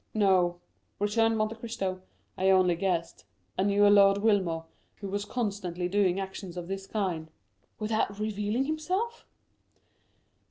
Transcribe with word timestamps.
"No," 0.15 0.59
returned 0.97 1.37
Monte 1.37 1.55
Cristo 1.57 2.01
"I 2.35 2.49
only 2.49 2.75
guessed. 2.75 3.23
I 3.55 3.61
knew 3.61 3.85
a 3.85 3.89
Lord 3.89 4.17
Wilmore, 4.17 4.65
who 4.95 5.07
was 5.09 5.25
constantly 5.25 5.87
doing 5.87 6.19
actions 6.19 6.57
of 6.57 6.67
this 6.67 6.87
kind." 6.87 7.29
"Without 7.77 8.17
revealing 8.17 8.65
himself?" 8.65 9.27